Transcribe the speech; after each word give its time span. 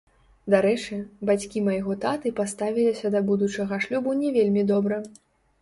Дарэчы, 0.53 0.97
бацькі 1.29 1.63
майго 1.67 1.95
таты 2.05 2.33
паставіліся 2.39 3.13
да 3.17 3.21
будучага 3.31 3.81
шлюбу 3.85 4.17
не 4.23 4.29
вельмі 4.39 4.65
добра. 4.73 4.99